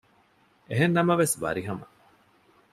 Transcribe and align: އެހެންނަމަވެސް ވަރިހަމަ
އެހެންނަމަވެސް 0.69 1.35
ވަރިހަމަ 1.41 1.83